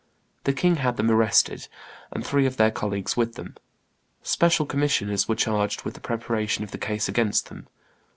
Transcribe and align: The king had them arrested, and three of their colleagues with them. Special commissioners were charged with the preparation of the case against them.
The 0.45 0.53
king 0.53 0.77
had 0.77 0.97
them 0.97 1.11
arrested, 1.11 1.67
and 2.11 2.25
three 2.25 2.47
of 2.47 2.57
their 2.57 2.71
colleagues 2.71 3.15
with 3.15 3.35
them. 3.35 3.55
Special 4.23 4.65
commissioners 4.65 5.27
were 5.27 5.35
charged 5.35 5.83
with 5.83 5.93
the 5.93 5.99
preparation 6.01 6.63
of 6.63 6.71
the 6.71 6.79
case 6.79 7.07
against 7.07 7.49
them. 7.49 7.67